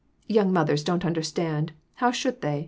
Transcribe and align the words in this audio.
"Young 0.25 0.51
mothers 0.51 0.83
don't 0.83 1.05
understand; 1.05 1.73
how 1.97 2.09
should 2.09 2.41
they 2.41 2.59